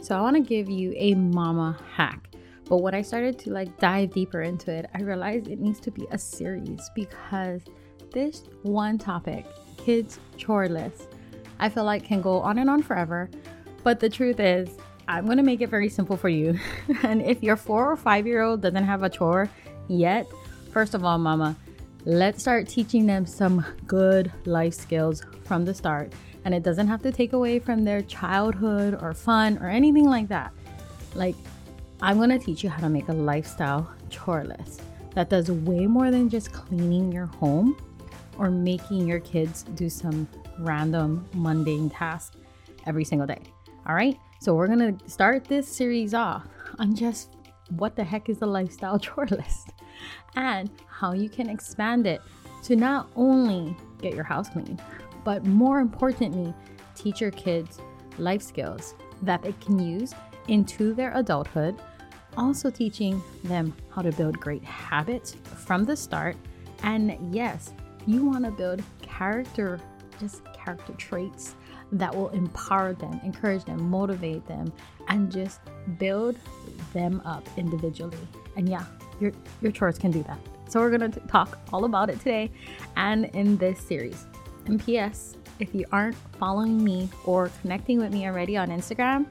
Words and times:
So 0.00 0.16
I 0.16 0.20
want 0.20 0.36
to 0.36 0.42
give 0.42 0.70
you 0.70 0.94
a 0.96 1.14
mama 1.14 1.78
hack. 1.94 2.28
But 2.68 2.78
when 2.78 2.94
I 2.94 3.02
started 3.02 3.38
to 3.40 3.50
like 3.50 3.78
dive 3.78 4.12
deeper 4.12 4.42
into 4.42 4.70
it, 4.70 4.86
I 4.94 5.02
realized 5.02 5.48
it 5.48 5.58
needs 5.58 5.80
to 5.80 5.90
be 5.90 6.06
a 6.10 6.18
series 6.18 6.90
because 6.94 7.62
this 8.12 8.44
one 8.62 8.98
topic, 8.98 9.46
kids 9.76 10.18
chore 10.36 10.68
list, 10.68 11.08
I 11.58 11.68
feel 11.68 11.84
like 11.84 12.04
can 12.04 12.20
go 12.20 12.40
on 12.40 12.58
and 12.58 12.70
on 12.70 12.82
forever. 12.82 13.30
But 13.82 14.00
the 14.00 14.08
truth 14.08 14.38
is, 14.38 14.68
I'm 15.08 15.24
going 15.24 15.38
to 15.38 15.42
make 15.42 15.62
it 15.62 15.70
very 15.70 15.88
simple 15.88 16.16
for 16.16 16.28
you. 16.28 16.58
and 17.02 17.22
if 17.22 17.42
your 17.42 17.56
four 17.56 17.90
or 17.90 17.96
five 17.96 18.26
year 18.26 18.42
old 18.42 18.60
doesn't 18.60 18.84
have 18.84 19.02
a 19.02 19.08
chore 19.08 19.50
yet, 19.88 20.26
first 20.72 20.94
of 20.94 21.04
all, 21.04 21.18
mama, 21.18 21.56
let's 22.04 22.40
start 22.40 22.68
teaching 22.68 23.06
them 23.06 23.24
some 23.24 23.64
good 23.86 24.30
life 24.44 24.74
skills 24.74 25.24
from 25.44 25.64
the 25.64 25.74
start. 25.74 26.12
And 26.44 26.54
it 26.54 26.62
doesn't 26.62 26.88
have 26.88 27.02
to 27.02 27.12
take 27.12 27.32
away 27.32 27.58
from 27.58 27.84
their 27.84 28.02
childhood 28.02 28.98
or 29.00 29.12
fun 29.12 29.58
or 29.58 29.68
anything 29.68 30.08
like 30.08 30.28
that. 30.28 30.52
Like, 31.14 31.34
I'm 32.00 32.18
to 32.30 32.38
teach 32.38 32.62
you 32.62 32.70
how 32.70 32.80
to 32.80 32.88
make 32.88 33.08
a 33.08 33.12
lifestyle 33.12 33.90
chore 34.08 34.44
list 34.44 34.82
that 35.14 35.30
does 35.30 35.50
way 35.50 35.86
more 35.86 36.10
than 36.10 36.28
just 36.28 36.52
cleaning 36.52 37.10
your 37.10 37.26
home 37.26 37.76
or 38.38 38.50
making 38.50 39.06
your 39.06 39.20
kids 39.20 39.64
do 39.74 39.90
some 39.90 40.28
random 40.60 41.28
mundane 41.34 41.90
task 41.90 42.34
every 42.86 43.04
single 43.04 43.26
day. 43.26 43.40
All 43.86 43.94
right. 43.94 44.16
So 44.40 44.54
we're 44.54 44.68
to 44.68 45.08
start 45.08 45.44
this 45.44 45.66
series 45.66 46.14
off 46.14 46.46
on 46.78 46.94
just 46.94 47.30
what 47.70 47.96
the 47.96 48.04
heck 48.04 48.28
is 48.28 48.40
a 48.42 48.46
lifestyle 48.46 48.98
chore 48.98 49.26
list 49.26 49.70
and 50.36 50.70
how 50.86 51.12
you 51.12 51.28
can 51.28 51.48
expand 51.48 52.06
it 52.06 52.20
to 52.62 52.76
not 52.76 53.10
only 53.16 53.76
get 54.00 54.14
your 54.14 54.24
house 54.24 54.48
clean, 54.48 54.80
but 55.28 55.44
more 55.44 55.78
importantly, 55.80 56.54
teach 56.94 57.20
your 57.20 57.32
kids 57.32 57.82
life 58.16 58.40
skills 58.40 58.94
that 59.20 59.42
they 59.42 59.52
can 59.60 59.78
use 59.78 60.14
into 60.46 60.94
their 60.94 61.14
adulthood, 61.14 61.76
also 62.38 62.70
teaching 62.70 63.22
them 63.44 63.76
how 63.90 64.00
to 64.00 64.10
build 64.12 64.40
great 64.40 64.64
habits 64.64 65.36
from 65.44 65.84
the 65.84 65.94
start. 65.94 66.34
And 66.82 67.14
yes, 67.30 67.74
you 68.06 68.24
want 68.24 68.46
to 68.46 68.50
build 68.50 68.82
character, 69.02 69.78
just 70.18 70.40
character 70.54 70.94
traits 70.94 71.56
that 71.92 72.16
will 72.16 72.30
empower 72.30 72.94
them, 72.94 73.20
encourage 73.22 73.66
them, 73.66 73.90
motivate 73.90 74.48
them, 74.48 74.72
and 75.08 75.30
just 75.30 75.60
build 75.98 76.38
them 76.94 77.20
up 77.26 77.46
individually. 77.58 78.16
And 78.56 78.66
yeah, 78.66 78.86
your 79.20 79.32
your 79.60 79.72
chores 79.72 79.98
can 79.98 80.10
do 80.10 80.22
that. 80.22 80.38
So 80.70 80.80
we're 80.80 80.90
gonna 80.90 81.10
talk 81.10 81.58
all 81.70 81.84
about 81.84 82.08
it 82.08 82.16
today 82.16 82.50
and 82.96 83.26
in 83.34 83.58
this 83.58 83.78
series. 83.78 84.24
And 84.68 84.84
P.S. 84.84 85.36
If 85.58 85.74
you 85.74 85.84
aren't 85.90 86.14
following 86.38 86.82
me 86.82 87.08
or 87.24 87.50
connecting 87.62 87.98
with 87.98 88.12
me 88.12 88.26
already 88.26 88.56
on 88.56 88.68
Instagram, 88.68 89.26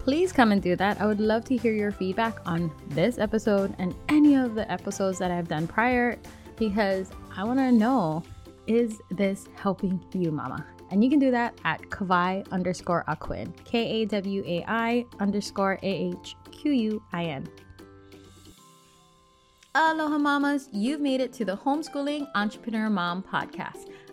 please 0.00 0.32
come 0.32 0.52
and 0.52 0.60
do 0.60 0.74
that. 0.76 1.00
I 1.00 1.06
would 1.06 1.20
love 1.20 1.44
to 1.44 1.56
hear 1.56 1.72
your 1.72 1.92
feedback 1.92 2.38
on 2.46 2.72
this 2.88 3.18
episode 3.18 3.74
and 3.78 3.94
any 4.08 4.34
of 4.34 4.54
the 4.54 4.70
episodes 4.72 5.18
that 5.18 5.30
I've 5.30 5.48
done 5.48 5.68
prior 5.68 6.18
because 6.56 7.10
I 7.36 7.44
want 7.44 7.58
to 7.58 7.70
know 7.70 8.22
is 8.66 9.00
this 9.10 9.46
helping 9.54 10.02
you, 10.12 10.30
mama? 10.30 10.64
And 10.90 11.04
you 11.04 11.10
can 11.10 11.18
do 11.18 11.30
that 11.30 11.58
at 11.64 11.80
Kawai 11.82 12.48
underscore 12.50 13.04
Ahquin, 13.06 13.52
K 13.64 14.02
A 14.02 14.04
W 14.06 14.42
A 14.46 14.64
I 14.66 15.04
underscore 15.20 15.78
A 15.82 16.12
H 16.16 16.36
Q 16.50 16.72
U 16.72 17.02
I 17.12 17.26
N. 17.26 17.48
Aloha, 19.74 20.18
mamas. 20.18 20.68
You've 20.72 21.00
made 21.00 21.20
it 21.20 21.32
to 21.34 21.44
the 21.44 21.56
Homeschooling 21.56 22.26
Entrepreneur 22.34 22.90
Mom 22.90 23.22
podcast. 23.22 23.89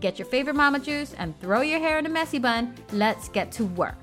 get 0.00 0.18
your 0.18 0.26
favorite 0.26 0.56
mama 0.56 0.78
juice 0.78 1.14
and 1.18 1.38
throw 1.40 1.60
your 1.60 1.78
hair 1.78 1.98
in 1.98 2.06
a 2.06 2.08
messy 2.08 2.38
bun. 2.38 2.74
Let's 2.92 3.28
get 3.28 3.52
to 3.52 3.66
work. 3.66 3.98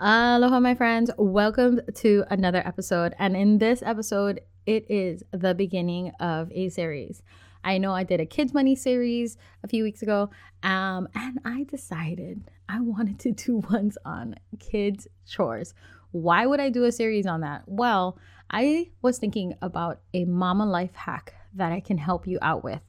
Aloha, 0.00 0.60
my 0.60 0.74
friends. 0.74 1.10
Welcome 1.18 1.80
to 1.96 2.24
another 2.30 2.62
episode. 2.64 3.14
And 3.18 3.36
in 3.36 3.58
this 3.58 3.82
episode, 3.82 4.40
it 4.66 4.88
is 4.90 5.22
the 5.32 5.54
beginning 5.54 6.12
of 6.20 6.52
a 6.52 6.68
series. 6.68 7.22
I 7.64 7.78
know 7.78 7.92
I 7.92 8.04
did 8.04 8.20
a 8.20 8.26
kids 8.26 8.54
money 8.54 8.76
series 8.76 9.36
a 9.64 9.68
few 9.68 9.82
weeks 9.82 10.02
ago, 10.02 10.30
um, 10.62 11.08
and 11.14 11.40
I 11.44 11.64
decided 11.64 12.50
I 12.68 12.80
wanted 12.80 13.18
to 13.20 13.32
do 13.32 13.56
ones 13.70 13.98
on 14.04 14.36
kids 14.58 15.08
chores. 15.26 15.74
Why 16.12 16.46
would 16.46 16.60
I 16.60 16.70
do 16.70 16.84
a 16.84 16.92
series 16.92 17.26
on 17.26 17.40
that? 17.40 17.62
Well, 17.66 18.18
I 18.50 18.90
was 19.02 19.18
thinking 19.18 19.54
about 19.60 20.00
a 20.14 20.24
mama 20.24 20.64
life 20.64 20.94
hack 20.94 21.34
that 21.54 21.72
I 21.72 21.80
can 21.80 21.98
help 21.98 22.26
you 22.26 22.38
out 22.40 22.62
with, 22.62 22.80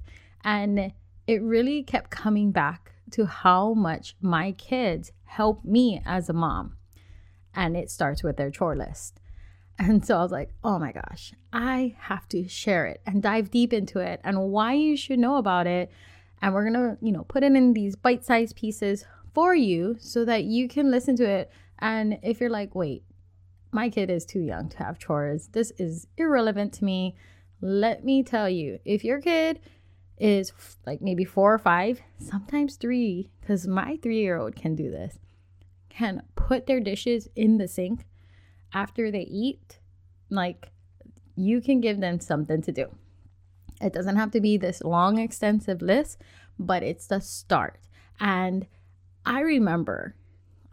and 0.44 0.94
it 1.28 1.42
really 1.42 1.84
kept 1.84 2.10
coming 2.10 2.52
back 2.52 2.94
to 3.12 3.26
how 3.26 3.74
much 3.74 4.16
my 4.22 4.52
kids 4.54 5.12
help 5.26 5.64
me 5.64 6.02
as 6.06 6.30
a 6.30 6.34
mom. 6.34 6.76
And 7.54 7.76
it 7.76 7.90
starts 7.90 8.24
with 8.24 8.38
their 8.38 8.52
chore 8.52 8.76
list. 8.76 9.20
And 9.78 10.06
so 10.06 10.18
I 10.18 10.24
was 10.24 10.32
like, 10.32 10.52
oh 10.64 10.78
my 10.78 10.92
gosh, 10.92 11.34
I 11.54 11.96
have 12.00 12.28
to 12.30 12.48
share 12.48 12.86
it 12.86 13.02
and 13.06 13.24
dive 13.24 13.50
deep 13.50 13.72
into 13.72 14.00
it 14.00 14.20
and 14.24 14.50
why 14.52 14.74
you 14.74 14.98
should 14.98 15.20
know 15.20 15.38
about 15.38 15.68
it. 15.68 15.90
And 16.42 16.54
we're 16.54 16.70
going 16.70 16.74
to, 16.74 16.98
you 17.06 17.12
know, 17.12 17.24
put 17.24 17.44
it 17.44 17.54
in 17.54 17.74
these 17.74 17.96
bite 17.96 18.26
sized 18.26 18.56
pieces 18.56 19.06
for 19.34 19.56
you 19.56 19.96
so 20.00 20.26
that 20.26 20.44
you 20.44 20.68
can 20.68 20.92
listen 20.92 21.16
to 21.18 21.30
it. 21.30 21.50
And 21.80 22.20
if 22.24 22.42
you're 22.42 22.50
like, 22.50 22.76
wait, 22.76 23.04
my 23.72 23.90
kid 23.90 24.10
is 24.10 24.26
too 24.26 24.42
young 24.42 24.68
to 24.70 24.78
have 24.80 25.00
chores, 25.00 25.48
this 25.54 25.72
is 25.78 26.08
irrelevant 26.18 26.74
to 26.74 26.86
me. 26.86 27.16
Let 27.62 28.04
me 28.04 28.24
tell 28.24 28.50
you, 28.50 28.80
if 28.84 29.04
your 29.04 29.22
kid 29.22 29.60
is 30.19 30.52
like 30.85 31.02
maybe 31.02 31.24
four 31.24 31.53
or 31.53 31.59
five, 31.59 32.02
sometimes 32.18 32.75
three, 32.75 33.30
because 33.40 33.68
my 33.68 33.97
three 34.02 34.19
year 34.19 34.38
old 34.38 34.56
can 34.56 34.75
do 34.75 34.91
this, 34.91 35.19
can 35.90 36.24
put 36.35 36.68
their 36.68 36.80
dishes 36.80 37.30
in 37.35 37.57
the 37.57 37.68
sink 37.68 38.06
after 38.74 39.09
they 39.09 39.22
eat, 39.22 39.80
like 40.30 40.72
you 41.35 41.62
can 41.62 41.80
give 41.80 42.00
them 42.00 42.19
something 42.19 42.62
to 42.62 42.72
do. 42.72 42.88
It 43.81 43.94
doesn't 43.94 44.18
have 44.18 44.31
to 44.31 44.41
be 44.41 44.57
this 44.57 44.81
long, 44.84 45.18
extensive 45.18 45.81
list, 45.81 46.22
but 46.57 46.84
it's 46.84 47.07
the 47.07 47.22
start. 47.22 47.80
And 48.19 48.68
I 49.25 49.40
remember 49.40 50.16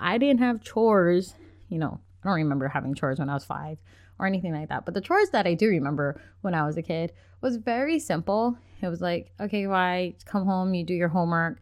I 0.01 0.19
didn't 0.19 0.41
have 0.41 0.63
chores, 0.63 1.35
you 1.69 1.79
know, 1.79 2.01
I 2.23 2.29
don't 2.29 2.37
remember 2.37 2.69
having 2.69 2.95
chores 2.95 3.21
when 3.21 3.31
I 3.31 3.35
was 3.35 3.45
five 3.45 3.79
or 4.19 4.27
anything 4.27 4.53
like 4.53 4.69
that. 4.69 4.85
But 4.85 4.95
the 4.95 5.01
chores 5.01 5.31
that 5.31 5.47
I 5.47 5.55
do 5.55 5.69
remember 5.69 6.21
when 6.41 6.55
I 6.55 6.67
was 6.67 6.77
a 6.77 6.83
kid 6.83 7.13
was 7.41 7.57
very 7.57 7.99
simple. 7.99 8.57
It 8.81 8.89
was 8.89 9.01
like, 9.01 9.33
okay, 9.41 9.67
right, 9.67 10.23
come 10.25 10.47
home, 10.47 10.75
you 10.75 10.85
do 10.85 10.95
your 10.95 11.09
homework. 11.09 11.61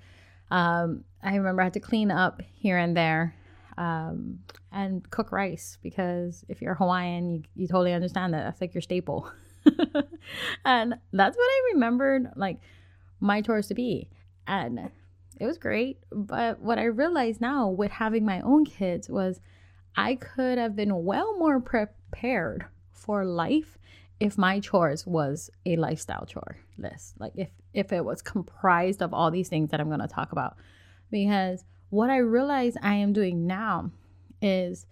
Um, 0.50 1.04
I 1.22 1.36
remember 1.36 1.62
I 1.62 1.64
had 1.64 1.74
to 1.74 1.80
clean 1.80 2.10
up 2.10 2.42
here 2.54 2.78
and 2.78 2.96
there 2.96 3.34
um, 3.76 4.40
and 4.72 5.08
cook 5.10 5.32
rice 5.32 5.78
because 5.82 6.44
if 6.48 6.60
you're 6.60 6.74
Hawaiian, 6.74 7.30
you, 7.30 7.42
you 7.54 7.68
totally 7.68 7.92
understand 7.92 8.34
that. 8.34 8.44
That's 8.44 8.60
like 8.60 8.74
your 8.74 8.82
staple. 8.82 9.30
and 10.64 10.94
that's 11.12 11.36
what 11.36 11.44
I 11.44 11.70
remembered 11.74 12.28
like 12.36 12.58
my 13.20 13.40
chores 13.40 13.68
to 13.68 13.74
be. 13.74 14.10
And 14.46 14.90
it 15.40 15.46
was 15.46 15.58
great. 15.58 15.98
But 16.12 16.60
what 16.60 16.78
I 16.78 16.84
realized 16.84 17.40
now 17.40 17.68
with 17.68 17.90
having 17.90 18.24
my 18.24 18.40
own 18.42 18.64
kids 18.64 19.08
was 19.08 19.40
I 19.96 20.16
could 20.16 20.58
have 20.58 20.76
been 20.76 21.04
well 21.04 21.38
more 21.38 21.60
prepared 22.14 22.66
for 22.92 23.24
life 23.24 23.76
if 24.20 24.38
my 24.38 24.60
chores 24.60 25.04
was 25.04 25.50
a 25.66 25.76
lifestyle 25.76 26.24
chore 26.26 26.56
list. 26.78 27.14
Like 27.18 27.32
if 27.34 27.48
if 27.72 27.92
it 27.92 28.04
was 28.04 28.22
comprised 28.22 29.02
of 29.02 29.12
all 29.12 29.32
these 29.32 29.48
things 29.48 29.70
that 29.70 29.80
I'm 29.80 29.88
going 29.88 30.00
to 30.00 30.06
talk 30.06 30.30
about. 30.30 30.56
Because 31.10 31.64
what 31.90 32.10
I 32.10 32.18
realize 32.18 32.76
I 32.80 32.94
am 32.94 33.12
doing 33.12 33.48
now 33.48 33.90
is 34.40 34.86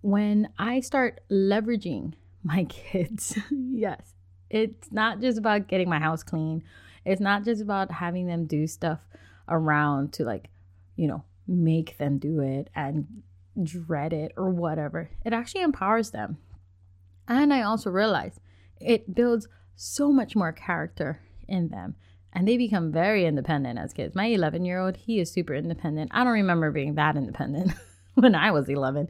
when 0.00 0.48
I 0.56 0.80
start 0.80 1.20
leveraging 1.30 2.14
my 2.44 2.64
kids, 2.68 3.36
yes, 3.50 4.14
it's 4.48 4.92
not 4.92 5.20
just 5.20 5.38
about 5.38 5.66
getting 5.66 5.88
my 5.88 5.98
house 5.98 6.22
clean. 6.22 6.62
It's 7.04 7.20
not 7.20 7.44
just 7.44 7.60
about 7.60 7.90
having 7.90 8.26
them 8.28 8.46
do 8.46 8.68
stuff 8.68 9.00
around 9.48 10.12
to 10.14 10.24
like, 10.24 10.50
you 10.94 11.08
know, 11.08 11.24
make 11.48 11.98
them 11.98 12.18
do 12.18 12.40
it 12.40 12.70
and 12.76 13.24
dread 13.62 14.12
it 14.12 14.32
or 14.36 14.50
whatever. 14.50 15.10
It 15.24 15.32
actually 15.32 15.62
empowers 15.62 16.10
them. 16.10 16.38
And 17.28 17.52
I 17.52 17.62
also 17.62 17.90
realize 17.90 18.40
it 18.80 19.14
builds 19.14 19.48
so 19.76 20.12
much 20.12 20.36
more 20.36 20.52
character 20.52 21.20
in 21.48 21.68
them 21.68 21.96
and 22.34 22.48
they 22.48 22.56
become 22.56 22.90
very 22.90 23.24
independent 23.24 23.78
as 23.78 23.92
kids. 23.92 24.14
My 24.14 24.26
11 24.26 24.64
year 24.64 24.80
old, 24.80 24.96
he 24.96 25.20
is 25.20 25.30
super 25.30 25.54
independent. 25.54 26.10
I 26.12 26.24
don't 26.24 26.32
remember 26.32 26.70
being 26.70 26.96
that 26.96 27.16
independent 27.16 27.72
when 28.14 28.34
I 28.34 28.50
was 28.50 28.68
11. 28.68 29.08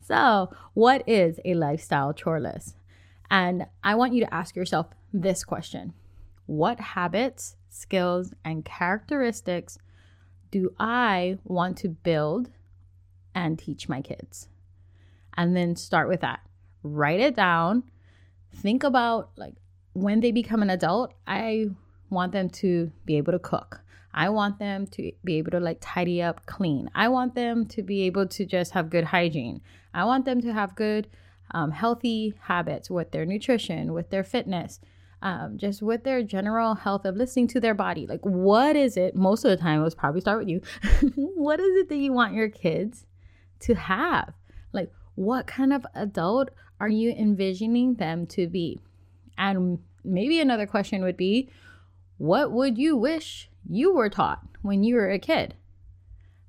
so, 0.00 0.50
what 0.72 1.06
is 1.06 1.38
a 1.44 1.54
lifestyle 1.54 2.14
chore 2.14 2.40
list? 2.40 2.76
And 3.30 3.66
I 3.84 3.94
want 3.94 4.14
you 4.14 4.24
to 4.24 4.34
ask 4.34 4.56
yourself 4.56 4.86
this 5.12 5.44
question 5.44 5.92
What 6.46 6.80
habits, 6.80 7.56
skills, 7.68 8.32
and 8.44 8.64
characteristics 8.64 9.78
do 10.50 10.74
I 10.78 11.38
want 11.44 11.76
to 11.78 11.88
build 11.88 12.50
and 13.34 13.58
teach 13.58 13.88
my 13.88 14.00
kids? 14.00 14.48
And 15.36 15.56
then 15.56 15.76
start 15.76 16.08
with 16.08 16.20
that. 16.20 16.40
Write 16.82 17.20
it 17.20 17.36
down. 17.36 17.84
Think 18.54 18.82
about 18.82 19.30
like 19.36 19.54
when 19.94 20.20
they 20.20 20.32
become 20.32 20.62
an 20.62 20.70
adult, 20.70 21.14
I 21.26 21.66
want 22.10 22.32
them 22.32 22.48
to 22.50 22.92
be 23.04 23.16
able 23.16 23.32
to 23.32 23.38
cook. 23.38 23.80
I 24.14 24.28
want 24.28 24.58
them 24.58 24.86
to 24.88 25.12
be 25.24 25.38
able 25.38 25.52
to 25.52 25.60
like 25.60 25.78
tidy 25.80 26.20
up, 26.20 26.44
clean. 26.46 26.90
I 26.94 27.08
want 27.08 27.34
them 27.34 27.66
to 27.66 27.82
be 27.82 28.02
able 28.02 28.26
to 28.28 28.44
just 28.44 28.72
have 28.72 28.90
good 28.90 29.04
hygiene. 29.04 29.62
I 29.94 30.04
want 30.04 30.24
them 30.26 30.40
to 30.42 30.52
have 30.52 30.74
good, 30.74 31.08
um, 31.52 31.70
healthy 31.70 32.34
habits 32.42 32.90
with 32.90 33.10
their 33.10 33.24
nutrition, 33.24 33.92
with 33.92 34.10
their 34.10 34.24
fitness, 34.24 34.80
um, 35.22 35.56
just 35.56 35.80
with 35.80 36.04
their 36.04 36.22
general 36.22 36.74
health 36.74 37.04
of 37.04 37.16
listening 37.16 37.48
to 37.48 37.60
their 37.60 37.74
body. 37.74 38.06
Like, 38.06 38.20
what 38.22 38.76
is 38.76 38.96
it? 38.96 39.14
Most 39.14 39.44
of 39.44 39.50
the 39.50 39.56
time, 39.56 39.80
it 39.80 39.84
was 39.84 39.94
probably 39.94 40.20
start 40.20 40.40
with 40.40 40.48
you. 40.48 40.60
what 41.14 41.60
is 41.60 41.76
it 41.76 41.88
that 41.88 41.96
you 41.96 42.12
want 42.12 42.34
your 42.34 42.48
kids 42.48 43.06
to 43.62 43.74
have? 43.74 44.34
Like, 44.72 44.90
what 45.14 45.46
kind 45.46 45.72
of 45.72 45.86
adult 45.94 46.50
are 46.80 46.88
you 46.88 47.10
envisioning 47.10 47.94
them 47.94 48.26
to 48.28 48.46
be? 48.46 48.80
And 49.38 49.78
maybe 50.04 50.40
another 50.40 50.66
question 50.66 51.02
would 51.02 51.16
be, 51.16 51.50
what 52.18 52.52
would 52.52 52.78
you 52.78 52.96
wish 52.96 53.48
you 53.68 53.94
were 53.94 54.08
taught 54.08 54.40
when 54.62 54.82
you 54.82 54.96
were 54.96 55.10
a 55.10 55.18
kid? 55.18 55.54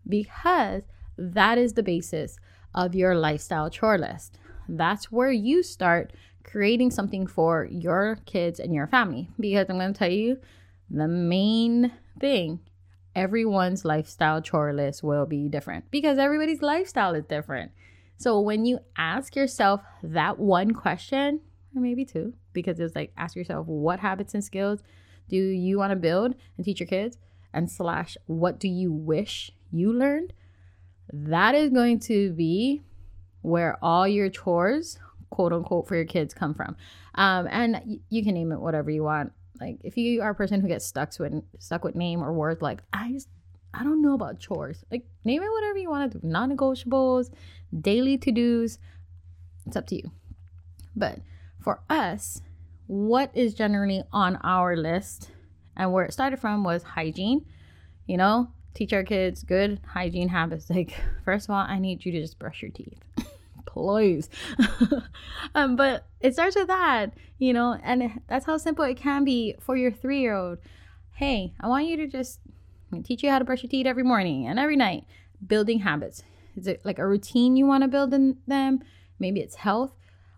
Because 0.07 0.83
that 1.17 1.57
is 1.57 1.73
the 1.73 1.83
basis 1.83 2.37
of 2.73 2.95
your 2.95 3.15
lifestyle 3.15 3.69
chore 3.69 3.97
list. 3.97 4.39
That's 4.67 5.11
where 5.11 5.31
you 5.31 5.63
start 5.63 6.13
creating 6.43 6.91
something 6.91 7.27
for 7.27 7.65
your 7.65 8.19
kids 8.25 8.59
and 8.59 8.73
your 8.73 8.87
family. 8.87 9.29
Because 9.39 9.67
I'm 9.69 9.77
going 9.77 9.93
to 9.93 9.97
tell 9.97 10.11
you 10.11 10.39
the 10.89 11.07
main 11.07 11.91
thing 12.19 12.59
everyone's 13.15 13.85
lifestyle 13.85 14.41
chore 14.41 14.73
list 14.73 15.03
will 15.03 15.25
be 15.25 15.47
different 15.47 15.89
because 15.91 16.17
everybody's 16.17 16.61
lifestyle 16.61 17.13
is 17.15 17.25
different. 17.25 17.71
So 18.17 18.39
when 18.39 18.65
you 18.65 18.79
ask 18.97 19.35
yourself 19.35 19.81
that 20.01 20.39
one 20.39 20.71
question, 20.71 21.41
or 21.75 21.81
maybe 21.81 22.05
two, 22.05 22.33
because 22.53 22.79
it's 22.79 22.95
like 22.95 23.11
ask 23.17 23.35
yourself 23.35 23.67
what 23.67 23.99
habits 23.99 24.33
and 24.33 24.43
skills 24.43 24.81
do 25.29 25.37
you 25.37 25.77
want 25.77 25.91
to 25.91 25.95
build 25.95 26.35
and 26.57 26.65
teach 26.65 26.79
your 26.79 26.87
kids? 26.87 27.17
And 27.53 27.69
slash, 27.69 28.17
what 28.25 28.59
do 28.59 28.67
you 28.67 28.91
wish 28.91 29.51
you 29.71 29.93
learned? 29.93 30.33
That 31.11 31.55
is 31.55 31.69
going 31.69 31.99
to 32.01 32.31
be 32.33 32.81
where 33.41 33.77
all 33.81 34.07
your 34.07 34.29
chores, 34.29 34.99
quote 35.29 35.53
unquote, 35.53 35.87
for 35.87 35.95
your 35.95 36.05
kids 36.05 36.33
come 36.33 36.53
from. 36.53 36.75
Um, 37.15 37.47
and 37.49 37.99
you 38.09 38.23
can 38.23 38.33
name 38.33 38.51
it 38.51 38.59
whatever 38.59 38.89
you 38.89 39.03
want. 39.03 39.33
Like 39.59 39.77
if 39.83 39.97
you 39.97 40.21
are 40.21 40.31
a 40.31 40.35
person 40.35 40.61
who 40.61 40.67
gets 40.67 40.85
stuck 40.85 41.17
with 41.19 41.43
stuck 41.59 41.83
with 41.83 41.95
name 41.95 42.23
or 42.23 42.33
words 42.33 42.61
like 42.61 42.81
I 42.91 43.11
just 43.11 43.29
I 43.73 43.83
don't 43.83 44.01
know 44.01 44.13
about 44.13 44.39
chores. 44.39 44.83
Like 44.91 45.05
name 45.23 45.41
it 45.41 45.51
whatever 45.51 45.77
you 45.79 45.89
want 45.89 46.11
to 46.11 46.19
do. 46.19 46.27
Non-negotiables, 46.27 47.31
daily 47.81 48.17
to-dos. 48.17 48.77
It's 49.65 49.75
up 49.75 49.87
to 49.87 49.95
you. 49.95 50.11
But 50.95 51.19
for 51.59 51.81
us, 51.89 52.41
what 52.87 53.31
is 53.33 53.53
generally 53.53 54.03
on 54.11 54.35
our 54.43 54.75
list 54.75 55.31
and 55.75 55.91
where 55.91 56.05
it 56.05 56.13
started 56.13 56.39
from 56.39 56.63
was 56.63 56.83
hygiene. 56.83 57.45
You 58.05 58.17
know, 58.17 58.49
teach 58.73 58.93
our 58.93 59.03
kids 59.03 59.43
good 59.43 59.79
hygiene 59.87 60.29
habits. 60.29 60.69
Like, 60.73 60.93
first 61.25 61.47
of 61.47 61.55
all, 61.55 61.65
I 61.65 61.79
need 61.79 62.05
you 62.05 62.11
to 62.11 62.21
just 62.21 62.39
brush 62.39 62.61
your 62.61 62.71
teeth. 62.71 62.99
Please. 63.65 64.29
um, 65.55 65.75
but 65.75 66.05
it 66.19 66.33
starts 66.33 66.55
with 66.55 66.67
that, 66.67 67.13
you 67.37 67.53
know, 67.53 67.77
and 67.83 68.21
that's 68.27 68.45
how 68.45 68.57
simple 68.57 68.85
it 68.85 68.97
can 68.97 69.23
be 69.23 69.55
for 69.59 69.75
your 69.75 69.91
three 69.91 70.19
year 70.19 70.35
old. 70.35 70.59
Hey, 71.13 71.53
I 71.59 71.67
want 71.67 71.85
you 71.85 71.97
to 71.97 72.07
just 72.07 72.39
teach 73.03 73.23
you 73.23 73.29
how 73.29 73.39
to 73.39 73.45
brush 73.45 73.63
your 73.63 73.69
teeth 73.69 73.87
every 73.87 74.03
morning 74.03 74.47
and 74.47 74.59
every 74.59 74.75
night. 74.75 75.05
Building 75.45 75.79
habits. 75.79 76.23
Is 76.55 76.67
it 76.67 76.81
like 76.83 76.99
a 76.99 77.07
routine 77.07 77.55
you 77.55 77.65
want 77.65 77.83
to 77.83 77.87
build 77.87 78.13
in 78.13 78.37
them? 78.47 78.81
Maybe 79.19 79.39
it's 79.39 79.55
health 79.55 79.93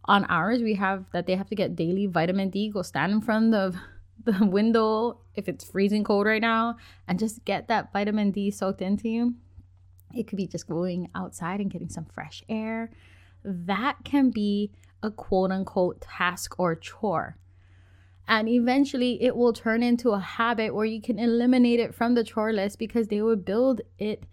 on 0.07 0.23
ours 0.25 0.61
we 0.61 0.75
have 0.75 1.05
that 1.11 1.25
they 1.25 1.35
have 1.35 1.49
to 1.49 1.55
get 1.55 1.75
daily 1.75 2.05
vitamin 2.05 2.49
D, 2.49 2.69
go 2.69 2.81
stand 2.81 3.11
in 3.11 3.21
front 3.21 3.53
of 3.53 3.75
the 4.23 4.45
window 4.45 5.19
if 5.35 5.47
it's 5.47 5.63
freezing 5.63 6.03
cold 6.03 6.25
right 6.25 6.41
now 6.41 6.77
and 7.07 7.19
just 7.19 7.43
get 7.45 7.67
that 7.67 7.91
vitamin 7.91 8.31
D 8.31 8.51
soaked 8.51 8.81
into 8.81 9.09
you. 9.09 9.35
It 10.15 10.27
could 10.27 10.37
be 10.37 10.47
just 10.47 10.67
going 10.67 11.09
outside 11.13 11.59
and 11.59 11.71
getting 11.71 11.89
some 11.89 12.05
fresh 12.05 12.43
air. 12.49 12.91
That 13.43 13.97
can 14.03 14.31
be 14.31 14.71
a 15.03 15.11
quote 15.11 15.51
unquote 15.51 16.01
task 16.01 16.59
or 16.59 16.75
chore. 16.75 17.37
And 18.27 18.49
eventually 18.49 19.21
it 19.21 19.35
will 19.35 19.53
turn 19.53 19.83
into 19.83 20.09
a 20.11 20.19
habit 20.19 20.73
where 20.73 20.85
you 20.85 21.01
can 21.01 21.19
eliminate 21.19 21.79
it 21.79 21.93
from 21.93 22.15
the 22.15 22.23
chore 22.23 22.53
list 22.53 22.79
because 22.79 23.07
they 23.07 23.21
will 23.21 23.35
build 23.35 23.81
it 23.99 24.23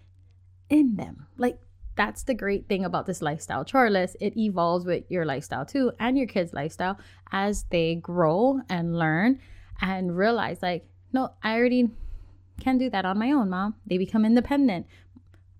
in 0.70 0.96
them. 0.96 1.26
Like 1.36 1.58
that's 1.94 2.22
the 2.22 2.34
great 2.34 2.68
thing 2.68 2.84
about 2.84 3.04
this 3.04 3.20
lifestyle 3.20 3.64
chore 3.64 3.90
list. 3.90 4.16
It 4.18 4.36
evolves 4.36 4.86
with 4.86 5.04
your 5.10 5.26
lifestyle 5.26 5.66
too 5.66 5.92
and 5.98 6.16
your 6.16 6.26
kids' 6.26 6.54
lifestyle 6.54 6.98
as 7.30 7.64
they 7.70 7.96
grow 7.96 8.60
and 8.68 8.98
learn 8.98 9.40
and 9.80 10.16
realize, 10.16 10.62
like, 10.62 10.86
no, 11.12 11.34
I 11.42 11.56
already 11.56 11.90
can 12.60 12.78
do 12.78 12.88
that 12.90 13.04
on 13.04 13.18
my 13.18 13.32
own, 13.32 13.50
mom. 13.50 13.74
They 13.86 13.98
become 13.98 14.24
independent. 14.24 14.86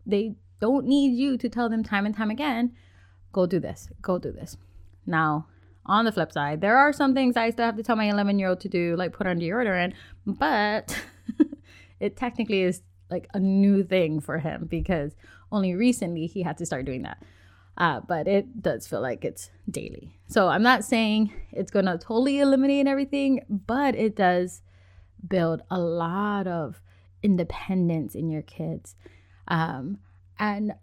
They 0.07 0.37
don't 0.61 0.87
need 0.87 1.17
you 1.17 1.37
to 1.39 1.49
tell 1.49 1.69
them 1.69 1.83
time 1.83 2.07
and 2.07 2.15
time 2.15 2.31
again, 2.31 2.73
go 3.33 3.47
do 3.47 3.59
this, 3.59 3.89
go 4.01 4.19
do 4.19 4.33
this. 4.33 4.57
Now, 5.07 5.47
on 5.85 6.05
the 6.05 6.13
flip 6.13 6.33
side, 6.33 6.61
there 6.61 6.77
are 6.77 6.93
some 6.93 7.15
things 7.15 7.37
I 7.37 7.51
still 7.51 7.67
have 7.67 7.77
to 7.77 7.83
tell 7.83 7.97
my 7.97 8.09
11 8.09 8.39
year 8.39 8.49
old 8.49 8.61
to 8.61 8.69
do, 8.69 8.95
like 8.97 9.13
put 9.13 9.27
on 9.27 9.41
deodorant, 9.41 9.95
but 10.27 10.97
it 12.01 12.17
technically 12.17 12.63
is 12.63 12.83
like 13.11 13.29
a 13.35 13.41
new 13.41 13.83
thing 13.83 14.21
for 14.21 14.39
him 14.39 14.67
because 14.71 15.13
only 15.51 15.75
recently 15.75 16.27
he 16.27 16.43
had 16.43 16.59
to 16.59 16.67
start 16.67 16.85
doing 16.85 17.03
that. 17.03 17.23
Uh, 17.77 18.01
but 18.01 18.29
it 18.29 18.63
does 18.63 18.87
feel 18.87 19.01
like 19.01 19.25
it's 19.25 19.51
daily. 19.71 20.19
So 20.29 20.49
I'm 20.49 20.63
not 20.63 20.85
saying 20.85 21.33
it's 21.51 21.71
going 21.71 21.87
to 21.87 21.99
totally 21.99 22.39
eliminate 22.39 22.87
everything, 22.87 23.41
but 23.49 23.95
it 23.95 24.15
does 24.15 24.63
build 25.27 25.63
a 25.71 25.79
lot 25.79 26.47
of 26.47 26.83
independence 27.23 28.15
in 28.15 28.29
your 28.29 28.43
kids. 28.43 28.95
Um, 29.49 29.99
and 30.39 30.75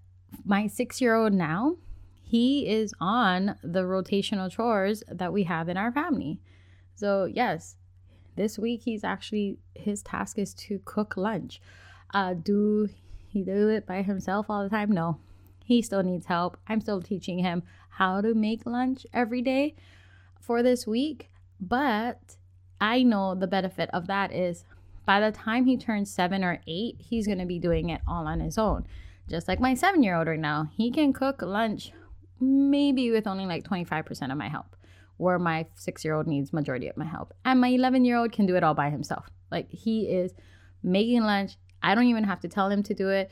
my 0.46 0.68
six 0.68 1.02
year 1.02 1.16
old 1.16 1.34
now, 1.34 1.78
he 2.22 2.68
is 2.68 2.94
on 3.00 3.56
the 3.64 3.82
rotational 3.82 4.52
chores 4.52 5.04
that 5.10 5.34
we 5.34 5.44
have 5.44 5.68
in 5.70 5.78
our 5.78 5.92
family. 5.92 6.40
So, 6.96 7.26
yes, 7.26 7.76
this 8.36 8.60
week 8.60 8.84
he's 8.84 9.04
actually, 9.04 9.58
his 9.74 10.04
task 10.04 10.38
is 10.38 10.54
to 10.56 10.80
cook 10.86 11.18
lunch. 11.18 11.62
Uh, 12.14 12.36
do 12.36 12.90
he 13.28 13.44
do 13.44 13.70
it 13.70 13.86
by 13.86 14.02
himself 14.02 14.48
all 14.50 14.64
the 14.64 14.70
time? 14.70 14.92
No. 14.92 15.20
He 15.64 15.82
still 15.82 16.04
needs 16.04 16.26
help. 16.26 16.58
I'm 16.68 16.82
still 16.82 17.02
teaching 17.02 17.40
him 17.40 17.64
how 17.90 18.22
to 18.22 18.34
make 18.34 18.66
lunch 18.66 19.06
every 19.14 19.42
day 19.42 19.76
for 20.40 20.64
this 20.64 20.88
week. 20.88 21.30
But 21.60 22.38
I 22.80 23.04
know 23.04 23.36
the 23.36 23.48
benefit 23.48 23.90
of 23.94 24.08
that 24.08 24.32
is 24.32 24.64
by 25.10 25.20
the 25.20 25.32
time 25.32 25.66
he 25.66 25.76
turns 25.76 26.14
seven 26.14 26.44
or 26.44 26.62
eight, 26.68 26.98
he's 27.00 27.26
going 27.26 27.40
to 27.40 27.46
be 27.48 27.58
doing 27.58 27.90
it 27.90 28.00
all 28.08 28.28
on 28.28 28.40
his 28.40 28.60
own. 28.60 28.86
Just 29.28 29.48
like 29.48 29.60
my 29.60 29.74
seven 29.74 30.04
year 30.04 30.16
old 30.16 30.28
right 30.28 30.40
now, 30.40 30.70
he 30.78 30.92
can 30.92 31.14
cook 31.14 31.42
lunch 31.42 31.92
maybe 32.40 33.10
with 33.10 33.26
only 33.26 33.48
like 33.48 33.68
25% 33.68 34.32
of 34.32 34.38
my 34.38 34.50
help, 34.50 34.76
where 35.18 35.40
my 35.40 35.66
six 35.74 36.06
year 36.06 36.14
old 36.14 36.28
needs 36.28 36.54
majority 36.54 36.88
of 36.88 36.96
my 36.96 37.06
help. 37.06 37.34
And 37.44 37.60
my 37.60 37.70
11 37.70 38.06
year 38.06 38.18
old 38.18 38.32
can 38.32 38.46
do 38.46 38.56
it 38.56 38.64
all 38.64 38.76
by 38.76 38.92
himself. 38.92 39.26
Like 39.50 39.72
he 39.72 40.02
is 40.04 40.32
making 40.84 41.24
lunch 41.24 41.58
I 41.82 41.96
don't 41.96 42.06
even 42.06 42.26
have 42.26 42.42
to 42.42 42.48
tell 42.48 42.70
him 42.70 42.84
to 42.84 42.94
do 42.94 43.10
it. 43.10 43.32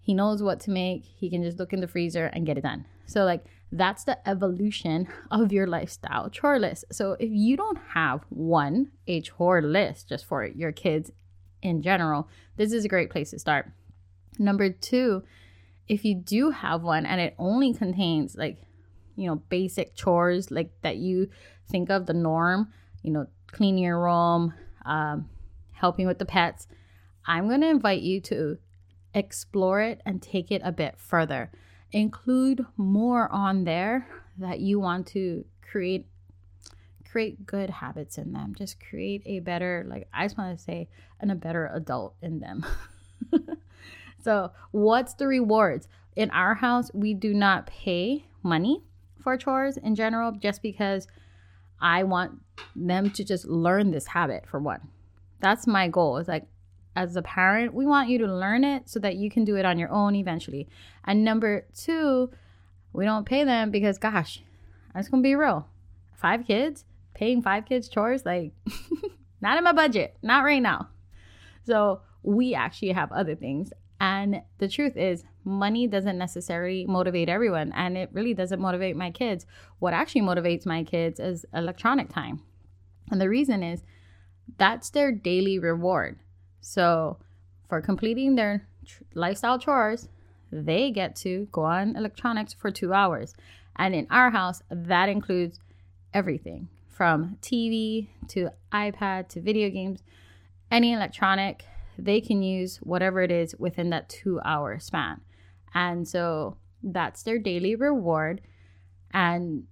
He 0.00 0.14
knows 0.14 0.42
what 0.42 0.58
to 0.62 0.72
make. 0.72 1.04
He 1.04 1.30
can 1.30 1.44
just 1.44 1.60
look 1.60 1.72
in 1.72 1.80
the 1.80 1.86
freezer 1.86 2.26
and 2.26 2.44
get 2.44 2.58
it 2.58 2.62
done. 2.62 2.86
So, 3.06 3.24
like, 3.24 3.44
that's 3.70 4.04
the 4.04 4.26
evolution 4.28 5.08
of 5.30 5.52
your 5.52 5.66
lifestyle 5.66 6.30
chore 6.30 6.58
list. 6.58 6.86
So, 6.90 7.16
if 7.18 7.30
you 7.30 7.56
don't 7.56 7.78
have 7.94 8.24
one, 8.30 8.92
a 9.06 9.20
chore 9.20 9.62
list 9.62 10.08
just 10.08 10.24
for 10.24 10.44
your 10.44 10.72
kids 10.72 11.10
in 11.62 11.82
general, 11.82 12.28
this 12.56 12.72
is 12.72 12.84
a 12.84 12.88
great 12.88 13.10
place 13.10 13.30
to 13.30 13.38
start. 13.38 13.70
Number 14.38 14.70
two, 14.70 15.22
if 15.88 16.04
you 16.04 16.14
do 16.14 16.50
have 16.50 16.82
one 16.82 17.04
and 17.06 17.20
it 17.20 17.34
only 17.38 17.74
contains 17.74 18.36
like, 18.36 18.58
you 19.16 19.26
know, 19.26 19.36
basic 19.36 19.94
chores 19.94 20.50
like 20.50 20.70
that 20.82 20.96
you 20.96 21.28
think 21.68 21.90
of 21.90 22.06
the 22.06 22.14
norm, 22.14 22.72
you 23.02 23.10
know, 23.10 23.26
cleaning 23.48 23.84
your 23.84 24.00
room, 24.00 24.54
um, 24.84 25.28
helping 25.72 26.06
with 26.06 26.18
the 26.18 26.24
pets, 26.24 26.68
I'm 27.26 27.48
going 27.48 27.60
to 27.62 27.68
invite 27.68 28.02
you 28.02 28.20
to 28.22 28.58
explore 29.14 29.80
it 29.80 30.00
and 30.06 30.22
take 30.22 30.50
it 30.50 30.62
a 30.64 30.72
bit 30.72 30.94
further. 30.98 31.50
Include 31.92 32.64
more 32.76 33.30
on 33.32 33.64
there 33.64 34.06
that 34.38 34.60
you 34.60 34.78
want 34.78 35.06
to 35.08 35.44
create 35.62 36.06
create 37.10 37.46
good 37.46 37.70
habits 37.70 38.18
in 38.18 38.32
them. 38.32 38.54
Just 38.56 38.78
create 38.80 39.22
a 39.24 39.40
better 39.40 39.86
like 39.88 40.08
I 40.12 40.26
just 40.26 40.36
want 40.36 40.56
to 40.56 40.62
say 40.62 40.88
and 41.20 41.32
a 41.32 41.34
better 41.34 41.70
adult 41.72 42.14
in 42.20 42.40
them. 42.40 42.66
so, 44.22 44.52
what's 44.70 45.14
the 45.14 45.26
rewards? 45.26 45.88
in 46.18 46.32
our 46.32 46.56
house, 46.56 46.90
we 46.92 47.14
do 47.14 47.32
not 47.32 47.64
pay 47.66 48.24
money 48.42 48.82
for 49.22 49.36
chores 49.36 49.76
in 49.76 49.94
general 49.94 50.32
just 50.32 50.62
because 50.62 51.06
I 51.80 52.02
want 52.02 52.40
them 52.74 53.10
to 53.10 53.22
just 53.22 53.46
learn 53.46 53.92
this 53.92 54.08
habit 54.08 54.44
for 54.44 54.58
one. 54.58 54.80
That's 55.38 55.68
my 55.68 55.86
goal. 55.86 56.16
It's 56.16 56.28
like 56.28 56.48
as 56.98 57.16
a 57.16 57.22
parent, 57.22 57.72
we 57.72 57.86
want 57.86 58.08
you 58.08 58.18
to 58.18 58.26
learn 58.26 58.64
it 58.64 58.88
so 58.88 58.98
that 59.00 59.16
you 59.16 59.30
can 59.30 59.44
do 59.44 59.56
it 59.56 59.64
on 59.64 59.78
your 59.78 59.90
own 59.90 60.16
eventually. 60.16 60.68
And 61.04 61.24
number 61.24 61.66
two, 61.74 62.30
we 62.92 63.04
don't 63.04 63.24
pay 63.24 63.44
them 63.44 63.70
because 63.70 63.98
gosh, 63.98 64.42
I'm 64.94 65.04
gonna 65.10 65.22
be 65.22 65.36
real. 65.36 65.68
Five 66.16 66.44
kids, 66.44 66.84
paying 67.14 67.40
five 67.40 67.66
kids 67.66 67.88
chores, 67.88 68.26
like 68.26 68.52
not 69.40 69.58
in 69.58 69.64
my 69.64 69.72
budget, 69.72 70.16
not 70.22 70.44
right 70.44 70.62
now. 70.62 70.88
So 71.64 72.00
we 72.22 72.54
actually 72.54 72.92
have 72.92 73.12
other 73.12 73.36
things. 73.36 73.72
And 74.00 74.42
the 74.58 74.68
truth 74.68 74.96
is, 74.96 75.24
money 75.44 75.86
doesn't 75.86 76.18
necessarily 76.18 76.84
motivate 76.86 77.28
everyone, 77.28 77.72
and 77.72 77.96
it 77.96 78.10
really 78.12 78.34
doesn't 78.34 78.60
motivate 78.60 78.96
my 78.96 79.10
kids. 79.10 79.44
What 79.80 79.92
actually 79.92 80.22
motivates 80.22 80.66
my 80.66 80.84
kids 80.84 81.18
is 81.18 81.44
electronic 81.52 82.08
time. 82.08 82.42
And 83.10 83.20
the 83.20 83.28
reason 83.28 83.62
is 83.62 83.82
that's 84.56 84.90
their 84.90 85.12
daily 85.12 85.58
reward. 85.58 86.20
So, 86.68 87.16
for 87.66 87.80
completing 87.80 88.34
their 88.34 88.68
tr- 88.84 89.02
lifestyle 89.14 89.58
chores, 89.58 90.10
they 90.52 90.90
get 90.90 91.16
to 91.16 91.48
go 91.50 91.62
on 91.62 91.96
electronics 91.96 92.52
for 92.52 92.70
two 92.70 92.92
hours. 92.92 93.34
And 93.76 93.94
in 93.94 94.06
our 94.10 94.30
house, 94.30 94.62
that 94.70 95.08
includes 95.08 95.60
everything 96.12 96.68
from 96.86 97.38
TV 97.40 98.08
to 98.28 98.50
iPad 98.70 99.28
to 99.28 99.40
video 99.40 99.70
games, 99.70 100.02
any 100.70 100.92
electronic 100.92 101.64
they 101.96 102.20
can 102.20 102.42
use 102.42 102.76
whatever 102.82 103.22
it 103.22 103.30
is 103.30 103.56
within 103.58 103.88
that 103.90 104.10
two 104.10 104.38
hour 104.44 104.78
span. 104.78 105.22
And 105.72 106.06
so 106.06 106.58
that's 106.82 107.22
their 107.22 107.38
daily 107.38 107.76
reward. 107.76 108.42
And 109.10 109.64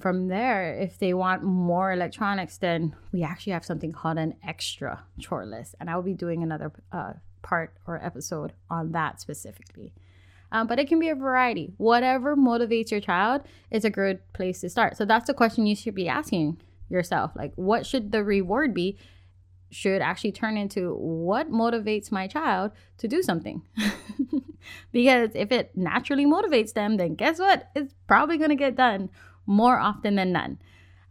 from 0.00 0.28
there, 0.28 0.74
if 0.74 0.98
they 0.98 1.14
want 1.14 1.42
more 1.42 1.92
electronics, 1.92 2.58
then 2.58 2.94
we 3.12 3.22
actually 3.22 3.52
have 3.52 3.64
something 3.64 3.92
called 3.92 4.18
an 4.18 4.34
extra 4.46 5.04
chore 5.18 5.46
list. 5.46 5.74
And 5.78 5.88
I 5.88 5.96
will 5.96 6.02
be 6.02 6.14
doing 6.14 6.42
another 6.42 6.72
uh, 6.92 7.14
part 7.42 7.76
or 7.86 8.04
episode 8.04 8.52
on 8.68 8.92
that 8.92 9.20
specifically. 9.20 9.92
Um, 10.52 10.66
but 10.66 10.78
it 10.78 10.88
can 10.88 10.98
be 10.98 11.08
a 11.08 11.14
variety. 11.14 11.74
Whatever 11.76 12.36
motivates 12.36 12.90
your 12.90 13.00
child 13.00 13.42
is 13.70 13.84
a 13.84 13.90
good 13.90 14.20
place 14.32 14.60
to 14.62 14.70
start. 14.70 14.96
So 14.96 15.04
that's 15.04 15.26
the 15.26 15.34
question 15.34 15.66
you 15.66 15.76
should 15.76 15.94
be 15.94 16.08
asking 16.08 16.60
yourself. 16.88 17.32
Like, 17.36 17.52
what 17.54 17.86
should 17.86 18.10
the 18.10 18.24
reward 18.24 18.74
be? 18.74 18.98
should 19.70 20.02
actually 20.02 20.32
turn 20.32 20.56
into 20.56 20.94
what 20.94 21.50
motivates 21.50 22.10
my 22.10 22.26
child 22.26 22.72
to 22.98 23.08
do 23.08 23.22
something. 23.22 23.62
because 24.92 25.30
if 25.34 25.52
it 25.52 25.76
naturally 25.76 26.26
motivates 26.26 26.72
them, 26.72 26.96
then 26.96 27.14
guess 27.14 27.38
what? 27.38 27.70
It's 27.74 27.94
probably 28.06 28.36
going 28.36 28.50
to 28.50 28.56
get 28.56 28.76
done 28.76 29.10
more 29.50 29.78
often 29.78 30.14
than 30.14 30.32
none. 30.32 30.58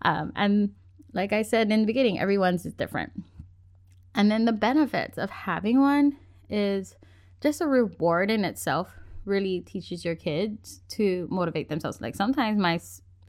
Um, 0.02 0.32
and 0.36 0.74
like 1.14 1.34
I 1.34 1.42
said 1.42 1.72
in 1.72 1.82
the 1.82 1.86
beginning, 1.86 2.20
everyone's 2.20 2.66
is 2.66 2.74
different. 2.74 3.12
And 4.16 4.32
then 4.32 4.46
the 4.46 4.54
benefits 4.54 5.18
of 5.18 5.30
having 5.30 5.80
one 5.82 6.18
is 6.50 6.96
just 7.42 7.62
a 7.62 7.68
reward 7.68 8.32
in 8.32 8.44
itself 8.46 8.92
really 9.26 9.60
teaches 9.62 10.04
your 10.04 10.16
kids 10.16 10.82
to 10.90 11.28
motivate 11.30 11.70
themselves. 11.70 12.02
Like 12.02 12.16
sometimes 12.16 12.58
my 12.58 12.80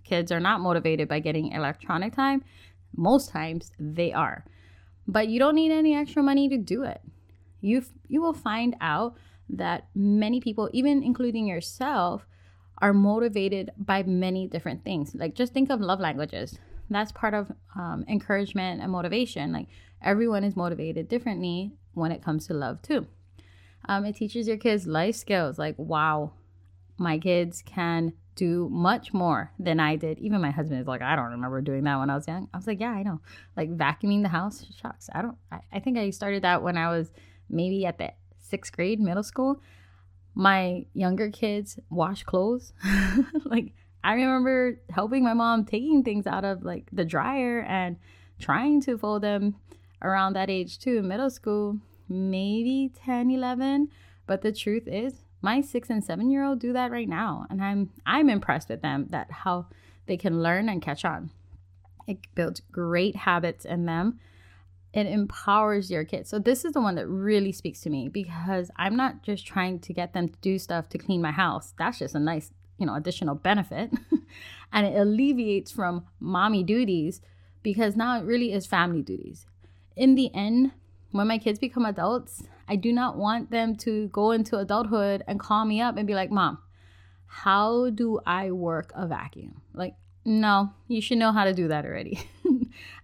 kids 0.05 0.33
are 0.33 0.41
not 0.41 0.61
motivated 0.61 1.09
by 1.09 1.21
getting 1.21 1.53
electronic 1.53 2.15
time, 2.15 2.43
most 2.97 3.31
times 3.31 3.71
they 3.79 4.13
are 4.13 4.45
but 5.11 5.29
you 5.29 5.39
don't 5.41 5.57
need 5.57 5.73
any 5.73 5.95
extra 5.95 6.23
money 6.23 6.49
to 6.49 6.57
do 6.57 6.85
it. 6.85 7.01
You 7.61 7.83
you 8.09 8.23
will 8.23 8.33
find 8.33 8.77
out 8.81 9.17
that 9.49 9.89
many 9.95 10.41
people, 10.41 10.71
even 10.73 11.03
including 11.03 11.47
yourself, 11.47 12.27
are 12.81 12.93
motivated 12.93 13.71
by 13.77 14.03
many 14.03 14.47
different 14.47 14.85
things. 14.85 15.15
Like 15.15 15.35
just 15.35 15.53
think 15.53 15.71
of 15.71 15.81
love 15.81 16.01
languages. 16.01 16.59
That's 16.89 17.13
part 17.13 17.35
of 17.35 17.53
um, 17.77 18.05
encouragement 18.09 18.83
and 18.83 18.91
motivation. 18.91 19.53
Like 19.53 19.69
everyone 20.03 20.45
is 20.45 20.57
motivated 20.57 21.09
differently 21.09 21.73
when 21.95 22.11
it 22.11 22.23
comes 22.23 22.47
to 22.49 22.55
love 22.55 22.83
too. 22.83 23.07
Um, 23.87 24.05
it 24.05 24.17
teaches 24.17 24.49
your 24.49 24.57
kids 24.57 24.87
life 24.87 25.15
skills. 25.15 25.59
Like 25.59 25.77
wow, 25.79 26.33
my 26.99 27.19
kids 27.19 27.63
can 27.65 28.13
do 28.35 28.69
much 28.71 29.13
more 29.13 29.53
than 29.59 29.81
I 29.81 29.97
did. 29.97 30.19
Even 30.19 30.41
my 30.41 30.51
husband 30.51 30.81
is 30.81 30.87
like, 30.87 31.03
I 31.03 31.15
don't 31.17 31.31
remember 31.33 31.61
doing 31.61 31.85
that 31.85 31.99
when 31.99 32.11
I 32.11 32.15
was 32.15 32.27
young. 32.27 32.49
I 32.53 32.57
was 32.57 32.67
like, 32.67 32.81
yeah, 32.81 32.91
I 32.91 33.03
know. 33.03 33.21
Like 33.57 33.71
vacuuming 33.71 34.23
the 34.23 34.29
house, 34.29 34.65
shucks. 34.81 35.11
I 35.13 35.23
don't, 35.23 35.37
I, 35.53 35.61
I 35.73 35.81
think 35.81 35.99
I 35.99 36.11
started 36.11 36.43
that 36.43 36.63
when 36.63 36.77
I 36.77 36.89
was 36.89 37.11
maybe 37.49 37.85
at 37.85 37.99
the 37.99 38.13
sixth 38.39 38.73
grade, 38.73 39.01
middle 39.01 39.23
school. 39.23 39.61
My 40.35 40.87
younger 40.95 41.31
kids 41.31 41.79
wash 41.91 42.23
clothes. 42.23 42.73
like 43.45 43.73
I 44.03 44.15
remember 44.15 44.81
helping 44.91 45.25
my 45.25 45.35
mom 45.35 45.65
taking 45.65 46.03
things 46.03 46.27
out 46.27 46.45
of 46.45 46.63
like 46.63 46.89
the 46.93 47.05
dryer 47.05 47.61
and 47.61 47.97
trying 48.39 48.81
to 48.83 48.97
fold 48.97 49.23
them 49.23 49.57
around 50.03 50.33
that 50.35 50.49
age 50.49 50.79
too, 50.79 51.03
middle 51.03 51.31
school, 51.31 51.79
maybe 52.09 52.93
10, 53.05 53.31
11. 53.31 53.89
But 54.27 54.43
the 54.43 54.53
truth 54.53 54.87
is, 54.87 55.25
my 55.43 55.61
six 55.61 55.91
and 55.91 56.05
seven 56.05 56.31
year 56.31 56.45
old 56.45 56.59
do 56.59 56.73
that 56.73 56.91
right 56.91 57.09
now 57.09 57.47
and 57.51 57.63
i'm 57.63 57.91
i'm 58.07 58.29
impressed 58.29 58.69
with 58.69 58.83
them 58.83 59.07
that 59.11 59.31
how 59.31 59.67
they 60.07 60.17
can 60.17 60.43
learn 60.43 60.69
and 60.69 60.83
catch 60.83 61.05
on 61.05 61.31
it 62.07 62.19
builds 62.35 62.61
great 62.73 63.17
habits 63.17 63.65
in 63.65 63.87
them 63.87 64.19
it 64.93 65.07
empowers 65.07 65.91
your 65.91 66.05
kids 66.05 66.29
so 66.29 66.39
this 66.39 66.65
is 66.65 66.73
the 66.73 66.81
one 66.81 66.95
that 66.95 67.07
really 67.09 67.53
speaks 67.53 67.81
to 67.81 67.91
me 67.91 68.09
because 68.09 68.71
i'm 68.77 68.97
not 68.97 69.23
just 69.23 69.47
trying 69.47 69.79
to 69.79 69.93
get 69.93 70.13
them 70.13 70.29
to 70.29 70.39
do 70.41 70.59
stuff 70.59 70.89
to 70.89 70.99
clean 70.99 71.23
my 71.23 71.31
house 71.31 71.75
that's 71.79 71.99
just 71.99 72.15
a 72.15 72.19
nice 72.19 72.51
you 72.79 72.87
know 72.87 72.95
additional 72.95 73.35
benefit 73.35 73.91
and 74.73 74.87
it 74.87 74.97
alleviates 74.97 75.71
from 75.71 76.05
mommy 76.19 76.63
duties 76.63 77.21
because 77.63 77.95
now 77.97 78.19
it 78.19 78.25
really 78.25 78.53
is 78.53 78.67
family 78.67 79.03
duties 79.03 79.47
in 79.97 80.15
the 80.15 80.35
end 80.35 80.73
when 81.13 81.27
my 81.27 81.39
kids 81.39 81.59
become 81.59 81.85
adults, 81.85 82.45
I 82.69 82.77
do 82.77 82.93
not 82.93 83.17
want 83.17 83.51
them 83.51 83.77
to 83.77 84.09
go 84.09 84.31
into 84.31 84.59
adulthood 84.59 85.25
and 85.27 85.41
call 85.41 85.65
me 85.65 85.81
up 85.81 85.97
and 85.97 86.07
be 86.07 86.15
like, 86.15 86.31
Mom, 86.31 86.59
how 87.27 87.91
do 87.91 88.21
I 88.27 88.51
work 88.53 88.93
a 88.95 89.07
vacuum? 89.07 89.61
Like, 89.75 89.95
no, 90.25 90.71
you 90.87 91.01
should 91.01 91.19
know 91.19 91.33
how 91.33 91.45
to 91.45 91.55
do 91.55 91.69
that 91.69 91.85
already. 91.85 92.21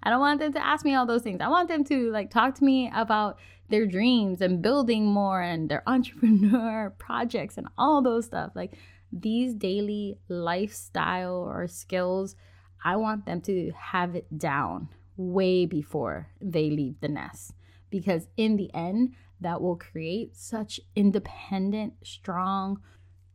I 0.02 0.10
don't 0.10 0.20
want 0.20 0.40
them 0.40 0.52
to 0.52 0.64
ask 0.64 0.84
me 0.84 0.94
all 0.94 1.06
those 1.06 1.22
things. 1.22 1.40
I 1.40 1.48
want 1.48 1.68
them 1.68 1.84
to 1.84 2.10
like 2.10 2.30
talk 2.30 2.54
to 2.56 2.64
me 2.64 2.90
about 2.94 3.38
their 3.68 3.86
dreams 3.86 4.40
and 4.40 4.62
building 4.62 5.06
more 5.06 5.40
and 5.40 5.68
their 5.68 5.82
entrepreneur 5.88 6.94
projects 6.98 7.58
and 7.58 7.68
all 7.76 8.02
those 8.02 8.26
stuff. 8.26 8.52
Like 8.54 8.72
these 9.12 9.54
daily 9.54 10.18
lifestyle 10.28 11.36
or 11.36 11.66
skills, 11.66 12.36
I 12.84 12.96
want 12.96 13.26
them 13.26 13.40
to 13.42 13.72
have 13.76 14.14
it 14.14 14.38
down 14.38 14.88
way 15.16 15.66
before 15.66 16.28
they 16.40 16.70
leave 16.70 17.00
the 17.00 17.08
nest 17.08 17.52
because 17.90 18.28
in 18.36 18.56
the 18.56 18.72
end, 18.74 19.14
that 19.40 19.60
will 19.60 19.76
create 19.76 20.36
such 20.36 20.80
independent, 20.94 21.94
strong, 22.02 22.80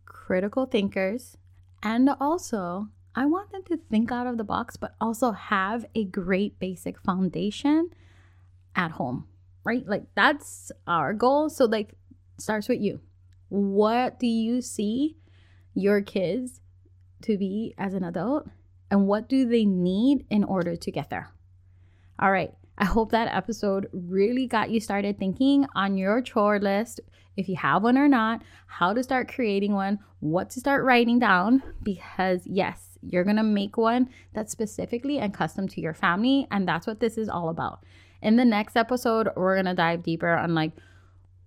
critical 0.05 0.65
thinkers. 0.65 1.37
And 1.83 2.09
also, 2.19 2.87
I 3.15 3.25
want 3.25 3.51
them 3.51 3.63
to 3.67 3.77
think 3.77 4.11
out 4.11 4.27
of 4.27 4.37
the 4.37 4.43
box, 4.43 4.77
but 4.77 4.95
also 5.01 5.31
have 5.31 5.85
a 5.95 6.05
great 6.05 6.59
basic 6.59 6.99
foundation 7.01 7.89
at 8.75 8.91
home, 8.91 9.27
right? 9.63 9.85
Like 9.85 10.03
that's 10.15 10.71
our 10.87 11.13
goal. 11.13 11.49
So, 11.49 11.65
like, 11.65 11.95
starts 12.39 12.69
with 12.69 12.79
you. 12.79 13.01
What 13.49 14.19
do 14.19 14.27
you 14.27 14.61
see 14.61 15.17
your 15.73 16.01
kids 16.01 16.61
to 17.23 17.37
be 17.37 17.73
as 17.77 17.93
an 17.93 18.03
adult? 18.03 18.47
And 18.89 19.07
what 19.07 19.27
do 19.27 19.47
they 19.47 19.65
need 19.65 20.25
in 20.29 20.43
order 20.43 20.75
to 20.75 20.91
get 20.91 21.09
there? 21.09 21.33
All 22.19 22.31
right. 22.31 22.53
I 22.77 22.85
hope 22.85 23.11
that 23.11 23.33
episode 23.33 23.87
really 23.91 24.47
got 24.47 24.71
you 24.71 24.79
started 24.79 25.19
thinking 25.19 25.67
on 25.75 25.97
your 25.97 26.21
chore 26.21 26.59
list, 26.59 26.99
if 27.37 27.47
you 27.47 27.55
have 27.57 27.83
one 27.83 27.97
or 27.97 28.07
not, 28.07 28.41
how 28.65 28.93
to 28.93 29.03
start 29.03 29.31
creating 29.31 29.73
one, 29.73 29.99
what 30.19 30.49
to 30.51 30.59
start 30.59 30.83
writing 30.83 31.19
down, 31.19 31.61
because 31.83 32.41
yes, 32.45 32.90
you're 33.01 33.23
gonna 33.23 33.43
make 33.43 33.77
one 33.77 34.09
that's 34.33 34.51
specifically 34.51 35.19
and 35.19 35.33
custom 35.33 35.67
to 35.69 35.81
your 35.81 35.93
family, 35.93 36.47
and 36.51 36.67
that's 36.67 36.87
what 36.87 36.99
this 36.99 37.17
is 37.17 37.29
all 37.29 37.49
about. 37.49 37.83
In 38.21 38.35
the 38.35 38.45
next 38.45 38.77
episode, 38.77 39.29
we're 39.35 39.55
gonna 39.55 39.73
dive 39.73 40.03
deeper 40.03 40.29
on 40.29 40.53
like 40.53 40.71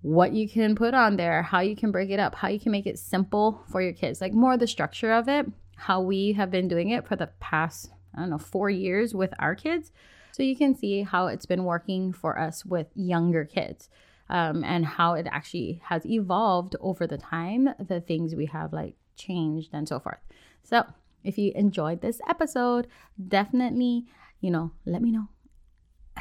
what 0.02 0.32
you 0.32 0.46
can 0.46 0.75
put 0.75 0.92
on 0.92 1.16
there, 1.16 1.42
how 1.42 1.61
you 1.61 1.75
can 1.75 1.90
break 1.90 2.11
it 2.11 2.20
up, 2.20 2.34
how 2.34 2.49
you 2.49 2.61
can 2.61 2.73
make 2.73 2.87
it 2.87 2.99
simple 2.99 3.62
for 3.70 3.80
your 3.80 3.94
kids, 3.94 4.20
like 4.20 4.34
more 4.34 4.56
the 4.56 4.66
structure 4.66 5.12
of 5.12 5.28
it, 5.28 5.46
how 5.76 6.00
we 6.00 6.32
have 6.32 6.50
been 6.50 6.68
doing 6.68 6.90
it 6.90 7.08
for 7.08 7.16
the 7.16 7.28
past, 7.40 7.90
I 8.14 8.20
don't 8.20 8.30
know, 8.30 8.38
four 8.38 8.68
years 8.68 9.14
with 9.14 9.32
our 9.38 9.54
kids. 9.54 9.92
So 10.32 10.42
you 10.42 10.56
can 10.56 10.75
see 10.75 11.02
how 11.02 11.28
it's 11.28 11.46
been 11.46 11.64
working 11.64 12.12
for 12.12 12.38
us 12.38 12.66
with 12.66 12.88
younger 12.94 13.44
kids. 13.44 13.88
Um, 14.30 14.64
and 14.64 14.87
how 14.87 15.14
it 15.14 15.26
actually 15.30 15.82
has 15.84 16.06
evolved 16.06 16.76
over 16.80 17.06
the 17.06 17.18
time, 17.18 17.68
the 17.78 18.00
things 18.00 18.34
we 18.34 18.46
have 18.46 18.73
like 18.73 18.94
changed 19.16 19.68
and 19.75 19.87
so 19.87 20.00
forth. 20.00 20.18
So, 20.62 20.84
if 21.25 21.38
you 21.38 21.52
enjoyed 21.54 22.00
this 22.00 22.21
episode, 22.28 22.87
definitely, 23.28 24.04
you 24.40 24.50
know, 24.50 24.73
let 24.85 25.02
me 25.02 25.11
know. 25.11 25.28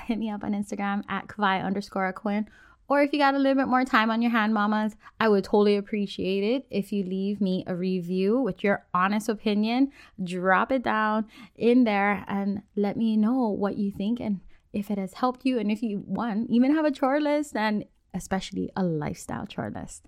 Hit 0.05 0.17
me 0.17 0.29
up 0.29 0.43
on 0.43 0.53
Instagram 0.53 1.03
at 1.07 1.27
Kawai 1.27 1.63
underscore 1.63 2.11
Quinn 2.13 2.47
Or 2.87 3.01
if 3.01 3.13
you 3.13 3.19
got 3.19 3.35
a 3.35 3.37
little 3.37 3.61
bit 3.61 3.67
more 3.67 3.85
time 3.85 4.09
on 4.09 4.21
your 4.21 4.31
hand, 4.31 4.53
mamas, 4.53 4.95
I 5.19 5.29
would 5.29 5.43
totally 5.43 5.77
appreciate 5.77 6.43
it 6.43 6.65
if 6.69 6.91
you 6.91 7.03
leave 7.03 7.39
me 7.39 7.63
a 7.67 7.75
review 7.75 8.39
with 8.39 8.63
your 8.63 8.85
honest 8.93 9.29
opinion. 9.29 9.91
Drop 10.23 10.71
it 10.71 10.83
down 10.83 11.27
in 11.55 11.83
there 11.83 12.25
and 12.27 12.63
let 12.75 12.97
me 12.97 13.15
know 13.15 13.49
what 13.49 13.77
you 13.77 13.91
think 13.91 14.19
and 14.19 14.41
if 14.73 14.89
it 14.89 14.97
has 14.97 15.13
helped 15.13 15.45
you 15.45 15.59
and 15.59 15.71
if 15.71 15.83
you 15.83 16.03
want 16.07 16.49
even 16.49 16.73
have 16.75 16.85
a 16.85 16.91
chore 16.91 17.21
list 17.21 17.55
and 17.55 17.85
especially 18.13 18.71
a 18.75 18.83
lifestyle 18.83 19.45
chore 19.45 19.71
list. 19.73 20.07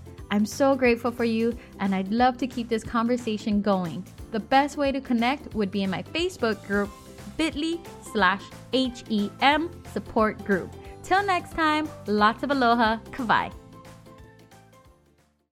I'm 0.31 0.45
so 0.45 0.75
grateful 0.75 1.11
for 1.11 1.25
you, 1.25 1.57
and 1.79 1.93
I'd 1.93 2.11
love 2.11 2.37
to 2.37 2.47
keep 2.47 2.69
this 2.69 2.83
conversation 2.83 3.61
going. 3.61 4.05
The 4.31 4.39
best 4.39 4.77
way 4.77 4.93
to 4.93 5.01
connect 5.01 5.53
would 5.53 5.71
be 5.71 5.83
in 5.83 5.89
my 5.89 6.03
Facebook 6.03 6.65
group, 6.65 6.89
bit.ly 7.35 7.79
slash 8.13 8.41
HEM 8.73 9.69
support 9.91 10.43
group. 10.45 10.73
Till 11.03 11.23
next 11.25 11.51
time, 11.51 11.89
lots 12.07 12.43
of 12.43 12.51
aloha, 12.51 12.97
Kawai. 13.11 13.51